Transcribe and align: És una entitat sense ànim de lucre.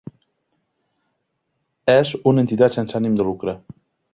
És 1.95 2.15
una 2.33 2.45
entitat 2.47 2.77
sense 2.79 2.99
ànim 3.01 3.21
de 3.21 3.29
lucre. 3.29 3.57